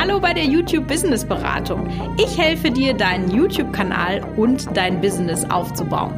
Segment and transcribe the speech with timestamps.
[0.00, 1.86] Hallo bei der YouTube Business Beratung.
[2.16, 6.14] Ich helfe dir, deinen YouTube-Kanal und dein Business aufzubauen.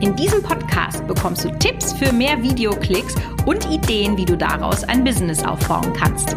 [0.00, 3.14] In diesem Podcast bekommst du Tipps für mehr Videoklicks
[3.46, 6.36] und Ideen, wie du daraus ein Business aufbauen kannst.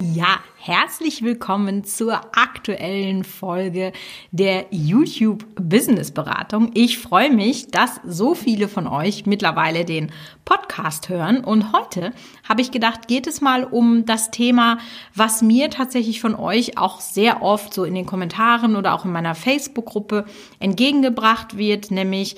[0.00, 3.92] Ja, herzlich willkommen zur aktuellen Folge
[4.30, 6.70] der YouTube Business Beratung.
[6.72, 10.10] Ich freue mich, dass so viele von euch mittlerweile den
[10.46, 12.14] Podcast hören und heute
[12.48, 14.78] habe ich gedacht, geht es mal um das Thema,
[15.14, 19.12] was mir tatsächlich von euch auch sehr oft so in den Kommentaren oder auch in
[19.12, 20.24] meiner Facebook-Gruppe
[20.60, 22.36] entgegengebracht wird, nämlich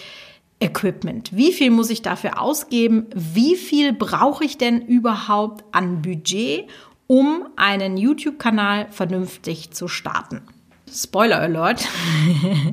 [0.58, 1.36] Equipment.
[1.36, 3.06] Wie viel muss ich dafür ausgeben?
[3.14, 6.66] Wie viel brauche ich denn überhaupt an Budget?
[7.06, 10.42] Um einen YouTube-Kanal vernünftig zu starten.
[10.92, 11.87] Spoiler Alert.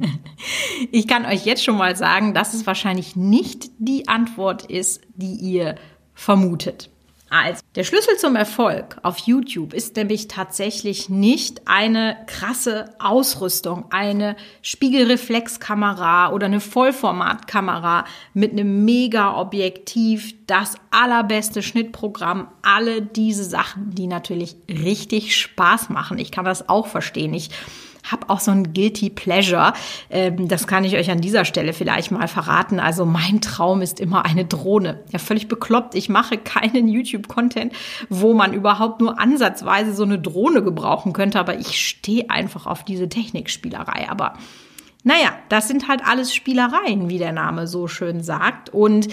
[0.92, 5.34] ich kann euch jetzt schon mal sagen, dass es wahrscheinlich nicht die Antwort ist, die
[5.34, 5.76] ihr
[6.14, 6.90] vermutet.
[7.34, 14.36] Also, der Schlüssel zum Erfolg auf YouTube ist nämlich tatsächlich nicht eine krasse Ausrüstung, eine
[14.62, 24.56] Spiegelreflexkamera oder eine Vollformatkamera mit einem Mega-Objektiv, das allerbeste Schnittprogramm, alle diese Sachen, die natürlich
[24.70, 26.20] richtig Spaß machen.
[26.20, 27.34] Ich kann das auch verstehen.
[27.34, 27.50] Ich
[28.04, 29.74] habe auch so ein Guilty Pleasure.
[30.10, 32.80] Ähm, das kann ich euch an dieser Stelle vielleicht mal verraten.
[32.80, 35.02] Also mein Traum ist immer eine Drohne.
[35.12, 35.96] Ja, völlig bekloppt.
[35.96, 37.74] Ich mache keinen YouTube-Content,
[38.10, 41.40] wo man überhaupt nur ansatzweise so eine Drohne gebrauchen könnte.
[41.40, 44.10] Aber ich stehe einfach auf diese Technikspielerei.
[44.10, 44.34] Aber
[45.04, 48.70] naja, das sind halt alles Spielereien, wie der Name so schön sagt.
[48.70, 49.08] Und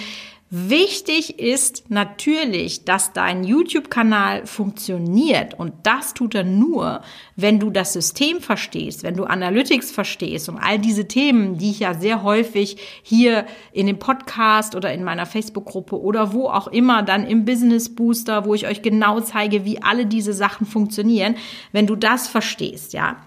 [0.52, 7.02] Wichtig ist natürlich, dass dein YouTube-Kanal funktioniert und das tut er nur,
[7.36, 11.78] wenn du das System verstehst, wenn du Analytics verstehst und all diese Themen, die ich
[11.78, 17.04] ja sehr häufig hier in dem Podcast oder in meiner Facebook-Gruppe oder wo auch immer
[17.04, 21.36] dann im Business Booster, wo ich euch genau zeige, wie alle diese Sachen funktionieren,
[21.70, 23.18] wenn du das verstehst, ja.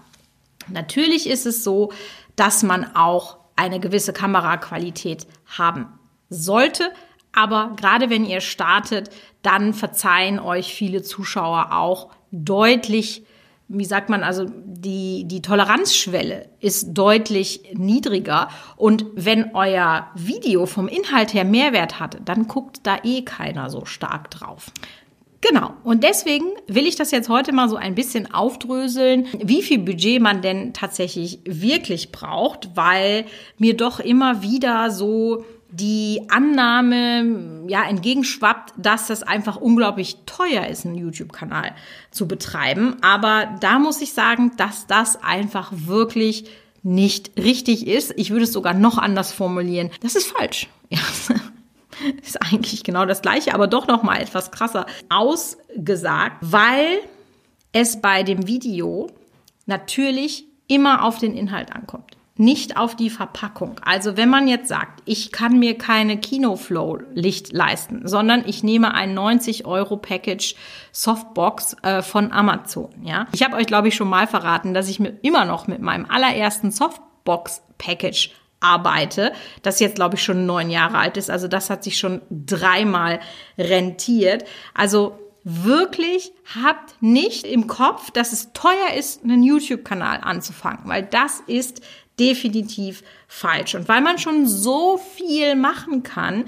[0.68, 1.90] Natürlich ist es so,
[2.36, 5.86] dass man auch eine gewisse Kameraqualität haben
[6.28, 6.90] sollte,
[7.34, 9.10] aber gerade wenn ihr startet,
[9.42, 13.24] dann verzeihen euch viele Zuschauer auch deutlich,
[13.68, 18.48] wie sagt man, also die, die Toleranzschwelle ist deutlich niedriger.
[18.76, 23.84] Und wenn euer Video vom Inhalt her Mehrwert hat, dann guckt da eh keiner so
[23.84, 24.70] stark drauf.
[25.40, 25.74] Genau.
[25.84, 30.22] Und deswegen will ich das jetzt heute mal so ein bisschen aufdröseln, wie viel Budget
[30.22, 33.26] man denn tatsächlich wirklich braucht, weil
[33.58, 35.44] mir doch immer wieder so
[35.76, 41.72] die Annahme ja entgegenschwappt, dass das einfach unglaublich teuer ist, einen YouTube-Kanal
[42.10, 42.96] zu betreiben.
[43.02, 46.48] Aber da muss ich sagen, dass das einfach wirklich
[46.82, 48.12] nicht richtig ist.
[48.16, 49.90] Ich würde es sogar noch anders formulieren.
[50.00, 50.68] Das ist falsch.
[50.90, 51.00] Ja.
[52.22, 56.98] Ist eigentlich genau das gleiche, aber doch noch mal etwas krasser ausgesagt, weil
[57.72, 59.10] es bei dem Video
[59.66, 63.80] natürlich immer auf den Inhalt ankommt nicht auf die Verpackung.
[63.84, 69.14] Also wenn man jetzt sagt, ich kann mir keine Kinoflow-Licht leisten, sondern ich nehme ein
[69.14, 70.56] 90 Euro Package
[70.90, 72.90] Softbox äh, von Amazon.
[73.04, 75.80] Ja, ich habe euch glaube ich schon mal verraten, dass ich mir immer noch mit
[75.80, 81.30] meinem allerersten Softbox Package arbeite, das jetzt glaube ich schon neun Jahre alt ist.
[81.30, 83.20] Also das hat sich schon dreimal
[83.58, 84.44] rentiert.
[84.72, 91.40] Also wirklich habt nicht im Kopf, dass es teuer ist, einen YouTube-Kanal anzufangen, weil das
[91.46, 91.82] ist
[92.18, 93.74] definitiv falsch.
[93.74, 96.44] Und weil man schon so viel machen kann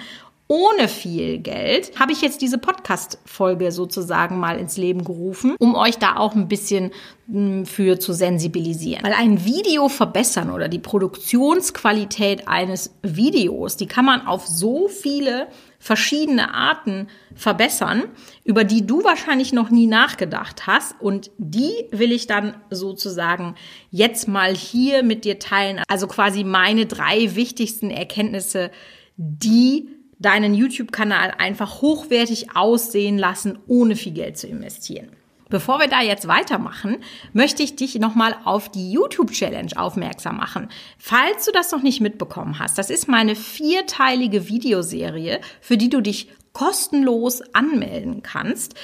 [0.48, 5.98] ohne viel Geld, habe ich jetzt diese Podcast-Folge sozusagen mal ins Leben gerufen, um euch
[5.98, 6.92] da auch ein bisschen
[7.28, 9.02] hm, für zu sensibilisieren.
[9.02, 15.48] Weil ein Video verbessern oder die Produktionsqualität eines Videos, die kann man auf so viele
[15.86, 18.08] verschiedene Arten verbessern,
[18.42, 21.00] über die du wahrscheinlich noch nie nachgedacht hast.
[21.00, 23.54] Und die will ich dann sozusagen
[23.92, 25.80] jetzt mal hier mit dir teilen.
[25.86, 28.72] Also quasi meine drei wichtigsten Erkenntnisse,
[29.16, 29.88] die
[30.18, 35.10] deinen YouTube-Kanal einfach hochwertig aussehen lassen, ohne viel Geld zu investieren.
[35.48, 36.96] Bevor wir da jetzt weitermachen,
[37.32, 40.68] möchte ich dich nochmal auf die YouTube Challenge aufmerksam machen.
[40.98, 46.00] Falls du das noch nicht mitbekommen hast, das ist meine vierteilige Videoserie, für die du
[46.00, 48.74] dich kostenlos anmelden kannst.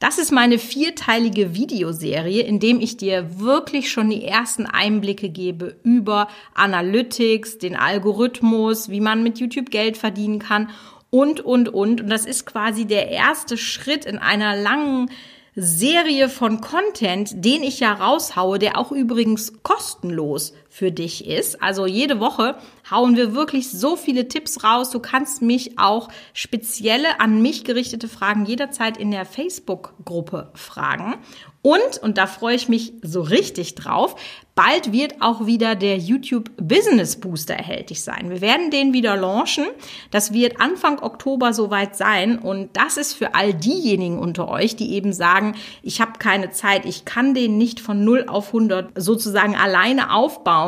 [0.00, 5.76] Das ist meine vierteilige Videoserie, in dem ich dir wirklich schon die ersten Einblicke gebe
[5.84, 10.68] über Analytics, den Algorithmus, wie man mit YouTube Geld verdienen kann
[11.08, 12.00] und, und, und.
[12.00, 15.08] Und das ist quasi der erste Schritt in einer langen
[15.54, 21.62] Serie von Content, den ich ja raushaue, der auch übrigens kostenlos für dich ist.
[21.62, 22.56] Also jede Woche
[22.90, 24.88] hauen wir wirklich so viele Tipps raus.
[24.88, 31.16] Du kannst mich auch spezielle an mich gerichtete Fragen jederzeit in der Facebook-Gruppe fragen.
[31.60, 34.16] Und, und da freue ich mich so richtig drauf,
[34.56, 38.30] bald wird auch wieder der YouTube Business Booster erhältlich sein.
[38.30, 39.66] Wir werden den wieder launchen.
[40.10, 42.38] Das wird Anfang Oktober soweit sein.
[42.38, 46.84] Und das ist für all diejenigen unter euch, die eben sagen, ich habe keine Zeit,
[46.84, 50.61] ich kann den nicht von 0 auf 100 sozusagen alleine aufbauen.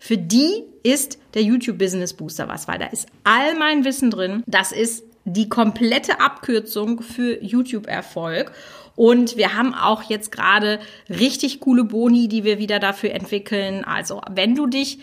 [0.00, 4.42] Für die ist der YouTube Business Booster was, weil da ist all mein Wissen drin.
[4.46, 8.52] Das ist die komplette Abkürzung für YouTube Erfolg.
[8.96, 13.84] Und wir haben auch jetzt gerade richtig coole Boni, die wir wieder dafür entwickeln.
[13.84, 14.98] Also wenn du dich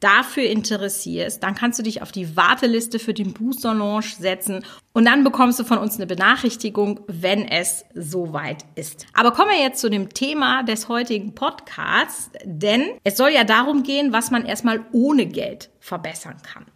[0.00, 5.06] dafür interessierst, dann kannst du dich auf die Warteliste für den Booster Launch setzen und
[5.06, 9.06] dann bekommst du von uns eine Benachrichtigung, wenn es soweit ist.
[9.14, 13.82] Aber kommen wir jetzt zu dem Thema des heutigen Podcasts, denn es soll ja darum
[13.82, 16.66] gehen, was man erstmal ohne Geld verbessern kann.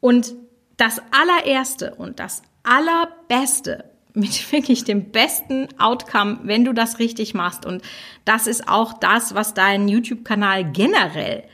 [0.00, 0.34] Und
[0.76, 7.64] das allererste und das allerbeste mit wirklich dem besten Outcome, wenn du das richtig machst.
[7.64, 7.82] Und
[8.24, 11.44] das ist auch das, was deinen YouTube-Kanal generell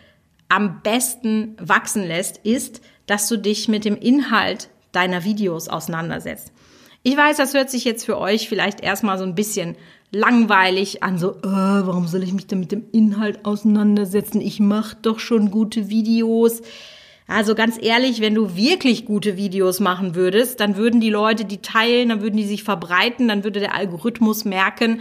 [0.52, 6.52] am besten wachsen lässt, ist, dass du dich mit dem Inhalt deiner Videos auseinandersetzt.
[7.02, 9.76] Ich weiß, das hört sich jetzt für euch vielleicht erstmal so ein bisschen
[10.10, 14.42] langweilig an, so, äh, warum soll ich mich denn mit dem Inhalt auseinandersetzen?
[14.42, 16.60] Ich mache doch schon gute Videos.
[17.26, 21.62] Also ganz ehrlich, wenn du wirklich gute Videos machen würdest, dann würden die Leute die
[21.62, 25.00] teilen, dann würden die sich verbreiten, dann würde der Algorithmus merken,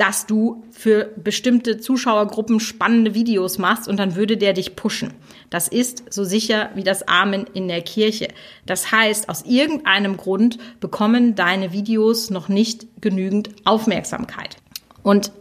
[0.00, 5.12] dass du für bestimmte Zuschauergruppen spannende Videos machst und dann würde der dich pushen.
[5.50, 8.28] Das ist so sicher wie das Amen in der Kirche.
[8.64, 14.56] Das heißt, aus irgendeinem Grund bekommen deine Videos noch nicht genügend Aufmerksamkeit.
[15.02, 15.32] Und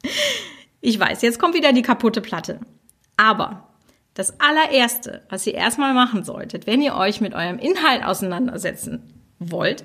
[0.80, 2.60] ich weiß, jetzt kommt wieder die kaputte Platte.
[3.16, 3.68] Aber
[4.14, 9.82] das allererste, was ihr erstmal machen solltet, wenn ihr euch mit eurem Inhalt auseinandersetzen wollt,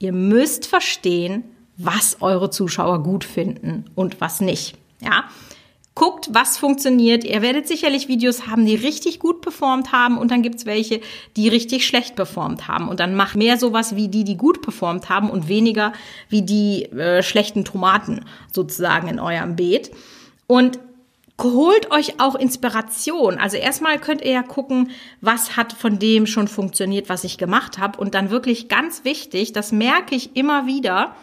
[0.00, 1.44] ihr müsst verstehen,
[1.76, 4.76] was eure Zuschauer gut finden und was nicht.
[5.00, 5.24] Ja?
[5.94, 7.22] Guckt, was funktioniert.
[7.22, 11.00] Ihr werdet sicherlich Videos haben, die richtig gut performt haben und dann gibt's welche,
[11.36, 12.88] die richtig schlecht performt haben.
[12.88, 15.92] Und dann macht mehr sowas wie die, die gut performt haben und weniger
[16.28, 19.92] wie die äh, schlechten Tomaten sozusagen in eurem Beet.
[20.48, 20.80] Und
[21.40, 23.38] holt euch auch Inspiration.
[23.38, 24.90] Also erstmal könnt ihr ja gucken,
[25.20, 27.98] was hat von dem schon funktioniert, was ich gemacht habe.
[27.98, 31.14] Und dann wirklich ganz wichtig, das merke ich immer wieder,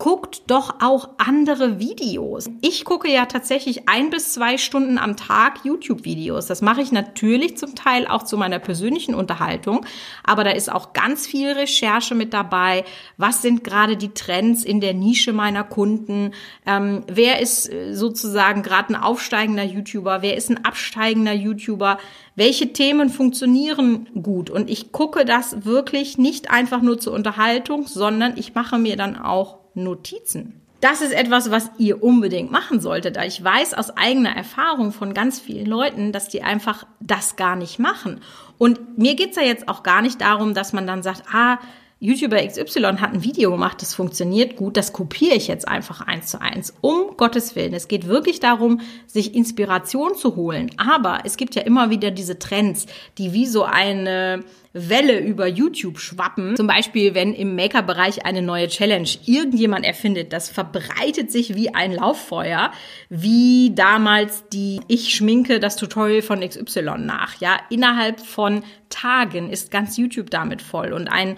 [0.00, 2.48] guckt doch auch andere Videos.
[2.62, 6.46] Ich gucke ja tatsächlich ein bis zwei Stunden am Tag YouTube-Videos.
[6.46, 9.84] Das mache ich natürlich zum Teil auch zu meiner persönlichen Unterhaltung,
[10.24, 12.84] aber da ist auch ganz viel Recherche mit dabei.
[13.18, 16.32] Was sind gerade die Trends in der Nische meiner Kunden?
[16.64, 20.22] Ähm, wer ist äh, sozusagen gerade ein aufsteigender YouTuber?
[20.22, 21.98] Wer ist ein absteigender YouTuber?
[22.36, 24.48] Welche Themen funktionieren gut?
[24.48, 29.18] Und ich gucke das wirklich nicht einfach nur zur Unterhaltung, sondern ich mache mir dann
[29.18, 30.60] auch Notizen.
[30.80, 33.18] Das ist etwas, was ihr unbedingt machen solltet.
[33.26, 37.78] Ich weiß aus eigener Erfahrung von ganz vielen Leuten, dass die einfach das gar nicht
[37.78, 38.20] machen.
[38.56, 41.58] Und mir geht's ja jetzt auch gar nicht darum, dass man dann sagt, ah,
[42.02, 46.30] YouTuber XY hat ein Video gemacht, das funktioniert gut, das kopiere ich jetzt einfach eins
[46.30, 46.72] zu eins.
[46.80, 47.74] Um Gottes Willen.
[47.74, 50.70] Es geht wirklich darum, sich Inspiration zu holen.
[50.78, 52.86] Aber es gibt ja immer wieder diese Trends,
[53.18, 56.54] die wie so eine Welle über YouTube schwappen.
[56.56, 61.92] Zum Beispiel, wenn im Maker-Bereich eine neue Challenge irgendjemand erfindet, das verbreitet sich wie ein
[61.92, 62.70] Lauffeuer,
[63.08, 67.40] wie damals die Ich schminke das Tutorial von XY nach.
[67.40, 71.36] Ja, innerhalb von Tagen ist ganz YouTube damit voll und ein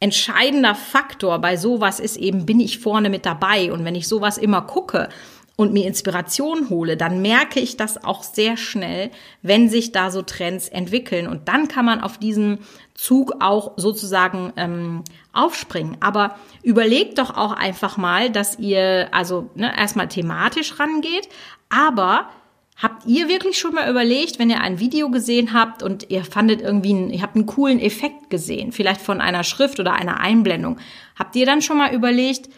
[0.00, 3.72] entscheidender Faktor bei sowas ist eben, bin ich vorne mit dabei.
[3.72, 5.08] Und wenn ich sowas immer gucke
[5.56, 9.10] und mir Inspiration hole, dann merke ich das auch sehr schnell,
[9.42, 11.28] wenn sich da so Trends entwickeln.
[11.28, 12.58] Und dann kann man auf diesen
[12.94, 15.96] Zug auch sozusagen ähm, aufspringen.
[16.00, 21.28] Aber überlegt doch auch einfach mal, dass ihr also ne, erstmal thematisch rangeht,
[21.68, 22.28] aber
[22.76, 26.60] Habt ihr wirklich schon mal überlegt, wenn ihr ein Video gesehen habt und ihr fandet
[26.60, 30.78] irgendwie, ihr habt einen coolen Effekt gesehen, vielleicht von einer Schrift oder einer Einblendung,
[31.16, 32.48] habt ihr dann schon mal überlegt,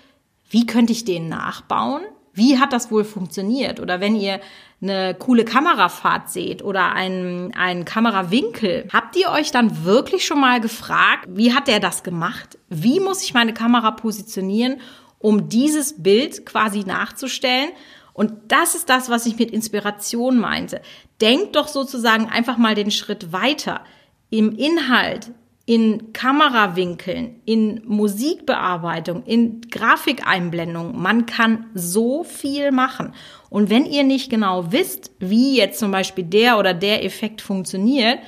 [0.49, 2.03] wie könnte ich den nachbauen?
[2.37, 3.81] Wie hat das wohl funktioniert?
[3.81, 4.41] Oder wenn ihr
[4.83, 10.61] eine coole Kamerafahrt seht oder einen, einen Kamerawinkel, habt ihr euch dann wirklich schon mal
[10.61, 12.59] gefragt, wie hat der das gemacht?
[12.69, 14.83] Wie muss ich meine Kamera positionieren,
[15.19, 17.71] um dieses Bild quasi nachzustellen?
[18.13, 20.83] Und das ist das, was ich mit Inspiration meinte.
[21.23, 23.81] Denkt doch sozusagen einfach mal den Schritt weiter.
[24.29, 25.33] Im Inhalt
[25.67, 31.01] in Kamerawinkeln, in Musikbearbeitung, in Grafikeinblendung.
[31.01, 33.13] Man kann so viel machen.
[33.51, 38.21] Und wenn ihr nicht genau wisst, wie jetzt zum Beispiel der oder der Effekt funktioniert,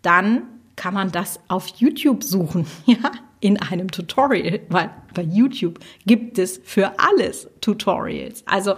[0.00, 0.44] dann
[0.74, 6.60] kann man das auf YouTube suchen, ja, in einem Tutorial, weil bei YouTube gibt es
[6.64, 8.42] für alles Tutorials.
[8.46, 8.74] Also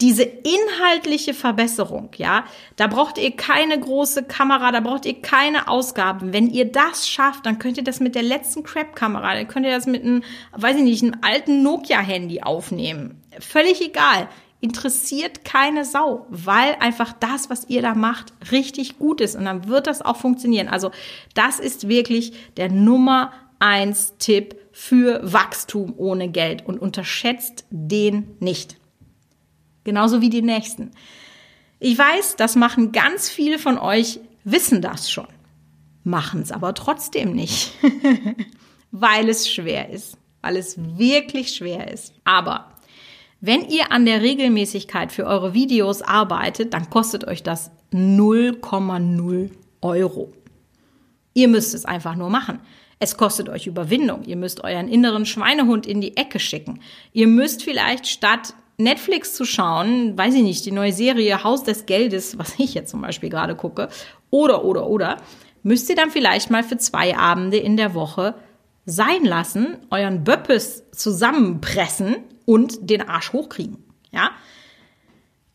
[0.00, 2.44] diese inhaltliche Verbesserung, ja,
[2.76, 6.32] da braucht ihr keine große Kamera, da braucht ihr keine Ausgaben.
[6.32, 9.72] Wenn ihr das schafft, dann könnt ihr das mit der letzten Crap-Kamera, dann könnt ihr
[9.72, 10.22] das mit einem,
[10.52, 13.22] weiß ich nicht, einem alten Nokia-Handy aufnehmen.
[13.40, 14.28] Völlig egal.
[14.60, 19.36] Interessiert keine Sau, weil einfach das, was ihr da macht, richtig gut ist.
[19.36, 20.68] Und dann wird das auch funktionieren.
[20.68, 20.90] Also
[21.34, 28.76] das ist wirklich der Nummer eins Tipp für Wachstum ohne Geld und unterschätzt den nicht.
[29.86, 30.90] Genauso wie die nächsten.
[31.78, 35.28] Ich weiß, das machen ganz viele von euch, wissen das schon,
[36.02, 37.70] machen es aber trotzdem nicht,
[38.90, 42.14] weil es schwer ist, weil es wirklich schwer ist.
[42.24, 42.72] Aber
[43.40, 49.50] wenn ihr an der Regelmäßigkeit für eure Videos arbeitet, dann kostet euch das 0,0
[49.82, 50.32] Euro.
[51.32, 52.58] Ihr müsst es einfach nur machen.
[52.98, 54.24] Es kostet euch Überwindung.
[54.24, 56.80] Ihr müsst euren inneren Schweinehund in die Ecke schicken.
[57.12, 61.86] Ihr müsst vielleicht statt Netflix zu schauen, weiß ich nicht, die neue Serie Haus des
[61.86, 63.88] Geldes, was ich jetzt zum Beispiel gerade gucke,
[64.30, 65.16] oder, oder, oder,
[65.62, 68.34] müsst ihr dann vielleicht mal für zwei Abende in der Woche
[68.84, 73.78] sein lassen, euren Böppes zusammenpressen und den Arsch hochkriegen.
[74.12, 74.30] Ja?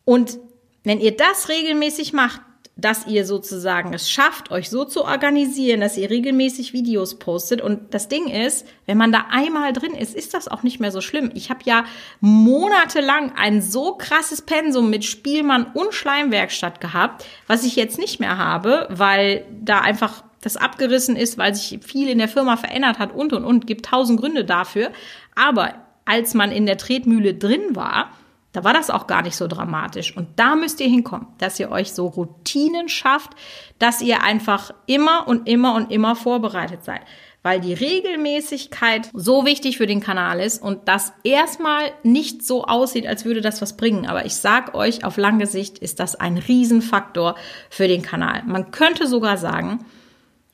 [0.04, 0.38] Und
[0.84, 2.42] wenn ihr das regelmäßig macht,
[2.84, 7.60] dass ihr sozusagen es schafft, euch so zu organisieren, dass ihr regelmäßig Videos postet.
[7.60, 10.92] Und das Ding ist, wenn man da einmal drin ist, ist das auch nicht mehr
[10.92, 11.30] so schlimm.
[11.34, 11.84] Ich habe ja
[12.20, 18.36] monatelang ein so krasses Pensum mit Spielmann und Schleimwerkstatt gehabt, was ich jetzt nicht mehr
[18.36, 23.14] habe, weil da einfach das abgerissen ist, weil sich viel in der Firma verändert hat
[23.14, 24.90] und und und, gibt tausend Gründe dafür.
[25.34, 25.74] Aber
[26.04, 28.10] als man in der Tretmühle drin war,
[28.52, 30.14] da war das auch gar nicht so dramatisch.
[30.14, 33.30] Und da müsst ihr hinkommen, dass ihr euch so Routinen schafft,
[33.78, 37.00] dass ihr einfach immer und immer und immer vorbereitet seid.
[37.42, 43.06] Weil die Regelmäßigkeit so wichtig für den Kanal ist und das erstmal nicht so aussieht,
[43.06, 44.06] als würde das was bringen.
[44.06, 47.34] Aber ich sag euch, auf lange Sicht ist das ein Riesenfaktor
[47.70, 48.42] für den Kanal.
[48.46, 49.84] Man könnte sogar sagen,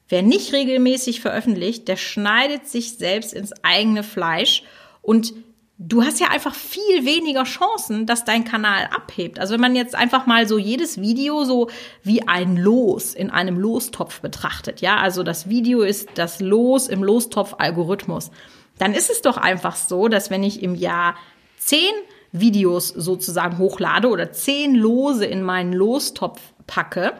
[0.08, 4.62] wer nicht regelmäßig veröffentlicht, der schneidet sich selbst ins eigene Fleisch
[5.02, 5.34] und
[5.78, 9.38] du hast ja einfach viel weniger Chancen, dass dein Kanal abhebt.
[9.38, 11.70] Also wenn man jetzt einfach mal so jedes Video so
[12.02, 17.04] wie ein Los in einem Lostopf betrachtet, ja, also das Video ist das Los im
[17.04, 18.32] Lostopf-Algorithmus,
[18.78, 21.14] dann ist es doch einfach so, dass wenn ich im Jahr
[21.56, 21.92] zehn
[22.32, 27.14] Videos sozusagen hochlade oder zehn Lose in meinen Lostopf packe,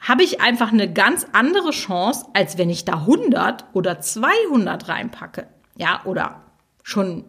[0.00, 5.48] habe ich einfach eine ganz andere Chance, als wenn ich da 100 oder 200 reinpacke.
[5.76, 6.42] Ja, oder
[6.82, 7.24] schon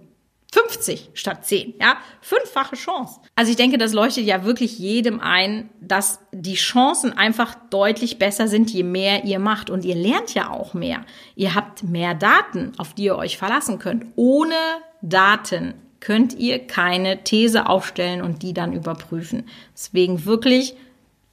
[0.54, 3.20] 50 statt 10, ja, fünffache Chance.
[3.36, 8.48] Also ich denke, das leuchtet ja wirklich jedem ein, dass die Chancen einfach deutlich besser
[8.48, 11.06] sind, je mehr ihr macht und ihr lernt ja auch mehr.
[11.36, 14.06] Ihr habt mehr Daten, auf die ihr euch verlassen könnt.
[14.16, 14.56] Ohne
[15.02, 19.48] Daten könnt ihr keine These aufstellen und die dann überprüfen.
[19.74, 20.76] Deswegen wirklich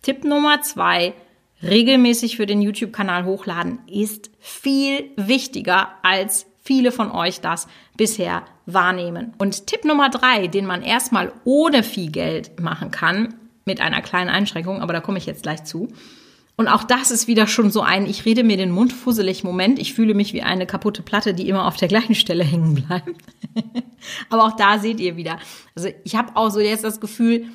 [0.02, 1.14] Tipp Nummer zwei,
[1.62, 9.34] regelmäßig für den YouTube-Kanal hochladen ist viel wichtiger als viele von euch das bisher wahrnehmen.
[9.38, 14.30] Und Tipp Nummer drei, den man erstmal ohne viel Geld machen kann, mit einer kleinen
[14.30, 15.88] Einschränkung, aber da komme ich jetzt gleich zu.
[16.56, 19.78] Und auch das ist wieder schon so ein, ich rede mir den Mund fusselig Moment.
[19.78, 23.10] Ich fühle mich wie eine kaputte Platte, die immer auf der gleichen Stelle hängen bleibt.
[24.30, 25.38] aber auch da seht ihr wieder.
[25.74, 27.46] Also ich habe auch so jetzt das Gefühl,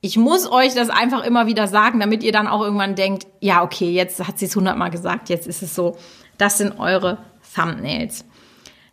[0.00, 3.62] ich muss euch das einfach immer wieder sagen, damit ihr dann auch irgendwann denkt, ja,
[3.64, 5.96] okay, jetzt hat sie es hundertmal gesagt, jetzt ist es so.
[6.38, 7.18] Das sind eure
[7.54, 8.24] Thumbnails.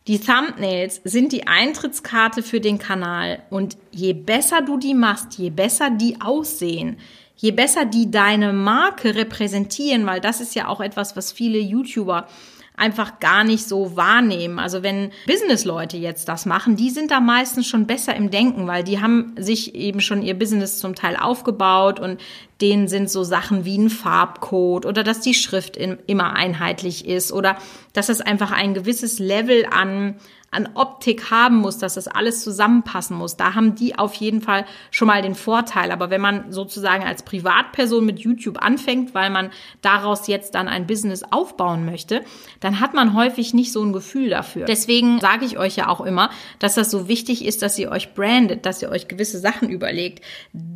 [0.08, 3.43] Die Thumbnails sind die Eintrittskarte für den Kanal.
[3.51, 6.98] Und je besser du die machst, je besser die aussehen,
[7.36, 12.27] je besser die deine Marke repräsentieren, weil das ist ja auch etwas, was viele YouTuber
[12.75, 14.58] einfach gar nicht so wahrnehmen.
[14.58, 18.84] Also wenn Businessleute jetzt das machen, die sind da meistens schon besser im Denken, weil
[18.84, 22.20] die haben sich eben schon ihr Business zum Teil aufgebaut und
[22.60, 27.58] denen sind so Sachen wie ein Farbcode oder dass die Schrift immer einheitlich ist oder
[27.94, 30.16] dass es einfach ein gewisses Level an
[30.51, 33.38] an Optik haben muss, dass das alles zusammenpassen muss.
[33.38, 35.91] Da haben die auf jeden Fall schon mal den Vorteil.
[35.91, 39.50] Aber wenn man sozusagen als Privatperson mit YouTube anfängt, weil man
[39.81, 42.22] daraus jetzt dann ein Business aufbauen möchte,
[42.60, 44.65] dann hat man häufig nicht so ein Gefühl dafür.
[44.65, 46.29] Deswegen sage ich euch ja auch immer,
[46.60, 50.22] dass das so wichtig ist, dass ihr euch brandet, dass ihr euch gewisse Sachen überlegt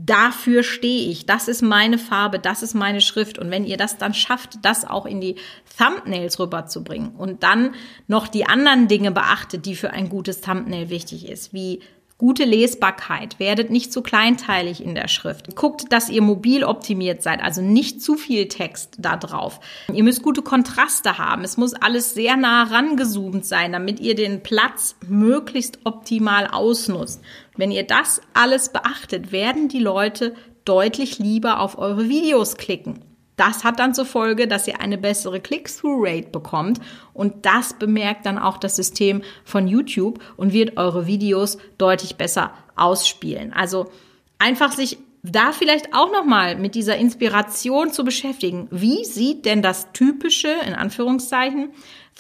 [0.06, 3.40] dafür stehe ich, das ist meine Farbe, das ist meine Schrift.
[3.40, 5.36] Und wenn ihr das dann schafft, das auch in die
[5.78, 7.74] Thumbnails rüberzubringen und dann
[8.08, 11.82] noch die anderen Dinge beachtet, die für ein gutes Thumbnail wichtig ist, wie
[12.18, 13.40] Gute Lesbarkeit.
[13.42, 15.54] Werdet nicht zu kleinteilig in der Schrift.
[15.58, 19.60] Guckt, dass ihr mobil optimiert seid, also nicht zu viel Text da drauf.
[19.92, 21.44] Ihr müsst gute Kontraste haben.
[21.44, 27.22] Es muss alles sehr nah rangezoomt sein, damit ihr den Platz möglichst optimal ausnutzt.
[27.58, 33.02] Wenn ihr das alles beachtet, werden die Leute deutlich lieber auf eure Videos klicken.
[33.36, 36.80] Das hat dann zur Folge, dass ihr eine bessere Click-Through-Rate bekommt
[37.14, 42.54] und das bemerkt dann auch das System von YouTube und wird eure Videos deutlich besser
[42.76, 43.52] ausspielen.
[43.54, 43.92] Also
[44.40, 44.98] einfach sich
[45.32, 48.68] da vielleicht auch noch mal mit dieser Inspiration zu beschäftigen.
[48.72, 51.70] Wie sieht denn das typische in Anführungszeichen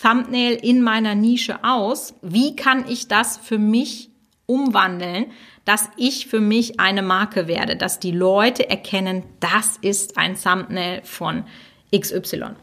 [0.01, 2.15] Thumbnail in meiner Nische aus?
[2.22, 4.10] Wie kann ich das für mich
[4.45, 5.27] umwandeln,
[5.65, 11.01] dass ich für mich eine Marke werde, dass die Leute erkennen, das ist ein Thumbnail
[11.03, 11.45] von
[11.95, 12.55] XY.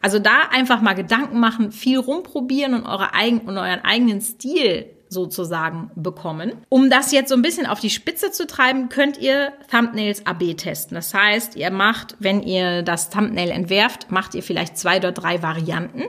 [0.00, 4.86] Also da einfach mal Gedanken machen, viel rumprobieren und, eure eigen, und euren eigenen Stil
[5.08, 6.54] sozusagen bekommen.
[6.68, 10.54] Um das jetzt so ein bisschen auf die Spitze zu treiben, könnt ihr Thumbnails AB
[10.56, 10.94] testen.
[10.94, 15.42] Das heißt, ihr macht, wenn ihr das Thumbnail entwerft, macht ihr vielleicht zwei oder drei
[15.42, 16.04] Varianten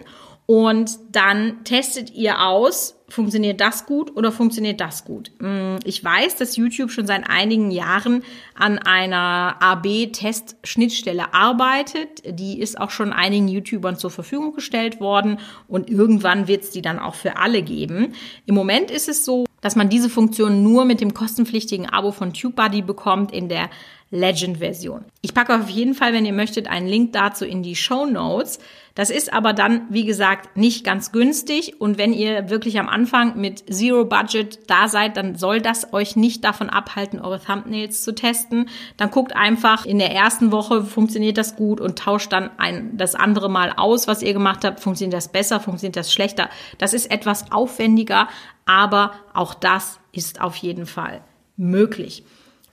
[0.45, 5.31] und dann testet ihr aus, funktioniert das gut oder funktioniert das gut.
[5.39, 8.23] Mm, ich weiß, dass YouTube schon seit einigen Jahren
[8.55, 12.23] an einer AB-Test-Schnittstelle arbeitet.
[12.25, 16.81] Die ist auch schon einigen YouTubern zur Verfügung gestellt worden und irgendwann wird es die
[16.81, 18.13] dann auch für alle geben.
[18.45, 22.33] Im Moment ist es so, dass man diese Funktion nur mit dem kostenpflichtigen Abo von
[22.33, 23.69] TubeBuddy bekommt in der
[24.13, 25.05] Legend-Version.
[25.21, 28.59] Ich packe auf jeden Fall, wenn ihr möchtet, einen Link dazu in die Show Notes.
[28.93, 31.81] Das ist aber dann, wie gesagt, nicht ganz günstig.
[31.81, 36.15] Und wenn ihr wirklich am Anfang mit Zero Budget da seid, dann soll das euch
[36.15, 38.69] nicht davon abhalten, eure Thumbnails zu testen.
[38.97, 43.15] Dann guckt einfach in der ersten Woche, funktioniert das gut und tauscht dann ein, das
[43.15, 44.79] andere Mal aus, was ihr gemacht habt.
[44.79, 46.49] Funktioniert das besser, funktioniert das schlechter?
[46.77, 48.27] Das ist etwas aufwendiger,
[48.65, 51.21] aber auch das ist auf jeden Fall
[51.57, 52.23] möglich.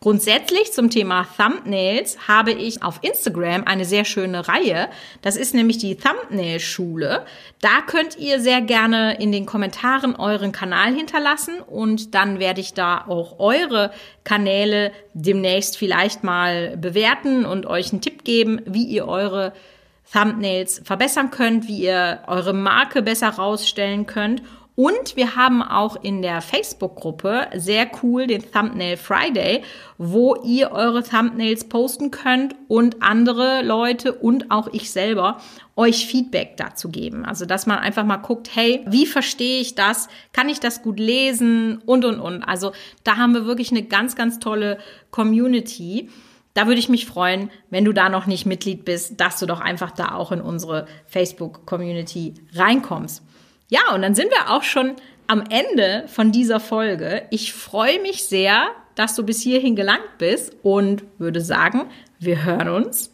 [0.02, 4.88] Grundsätzlich zum Thema Thumbnails habe ich auf Instagram eine sehr schöne Reihe.
[5.20, 7.26] Das ist nämlich die Thumbnail-Schule.
[7.61, 12.73] Da könnt ihr sehr gerne in den Kommentaren euren Kanal hinterlassen und dann werde ich
[12.73, 13.90] da auch eure
[14.25, 19.53] Kanäle demnächst vielleicht mal bewerten und euch einen Tipp geben, wie ihr eure
[20.11, 24.42] Thumbnails verbessern könnt, wie ihr eure Marke besser rausstellen könnt
[24.81, 29.62] und wir haben auch in der Facebook-Gruppe sehr cool den Thumbnail Friday,
[29.99, 35.38] wo ihr eure Thumbnails posten könnt und andere Leute und auch ich selber
[35.77, 37.27] euch Feedback dazu geben.
[37.27, 40.09] Also, dass man einfach mal guckt, hey, wie verstehe ich das?
[40.33, 41.83] Kann ich das gut lesen?
[41.85, 42.43] Und, und, und.
[42.43, 42.73] Also,
[43.05, 44.79] da haben wir wirklich eine ganz, ganz tolle
[45.11, 46.09] Community.
[46.55, 49.61] Da würde ich mich freuen, wenn du da noch nicht Mitglied bist, dass du doch
[49.61, 53.23] einfach da auch in unsere Facebook-Community reinkommst.
[53.70, 54.96] Ja, und dann sind wir auch schon
[55.28, 57.22] am Ende von dieser Folge.
[57.30, 61.87] Ich freue mich sehr, dass du bis hierhin gelangt bist und würde sagen,
[62.18, 63.12] wir hören uns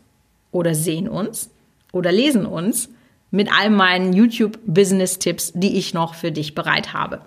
[0.51, 1.51] oder sehen uns
[1.93, 2.89] oder lesen uns
[3.31, 7.21] mit all meinen YouTube-Business-Tipps, die ich noch für dich bereit habe.